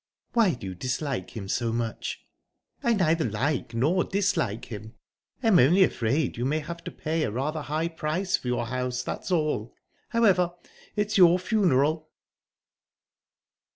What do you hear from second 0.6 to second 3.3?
you dislike him so much?" "I neither